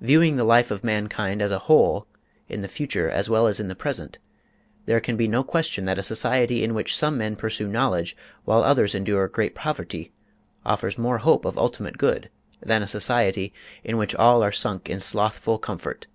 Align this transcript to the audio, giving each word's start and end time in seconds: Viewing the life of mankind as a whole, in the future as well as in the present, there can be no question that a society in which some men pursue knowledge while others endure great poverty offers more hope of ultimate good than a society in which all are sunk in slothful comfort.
Viewing 0.00 0.34
the 0.34 0.42
life 0.42 0.72
of 0.72 0.82
mankind 0.82 1.40
as 1.40 1.52
a 1.52 1.60
whole, 1.68 2.08
in 2.48 2.60
the 2.60 2.66
future 2.66 3.08
as 3.08 3.30
well 3.30 3.46
as 3.46 3.60
in 3.60 3.68
the 3.68 3.76
present, 3.76 4.18
there 4.86 4.98
can 4.98 5.16
be 5.16 5.28
no 5.28 5.44
question 5.44 5.84
that 5.84 5.96
a 5.96 6.02
society 6.02 6.64
in 6.64 6.74
which 6.74 6.96
some 6.96 7.16
men 7.16 7.36
pursue 7.36 7.68
knowledge 7.68 8.16
while 8.44 8.64
others 8.64 8.96
endure 8.96 9.28
great 9.28 9.54
poverty 9.54 10.10
offers 10.66 10.98
more 10.98 11.18
hope 11.18 11.44
of 11.44 11.56
ultimate 11.56 11.98
good 11.98 12.30
than 12.60 12.82
a 12.82 12.88
society 12.88 13.52
in 13.84 13.96
which 13.96 14.12
all 14.16 14.42
are 14.42 14.50
sunk 14.50 14.90
in 14.90 14.98
slothful 14.98 15.56
comfort. 15.60 16.08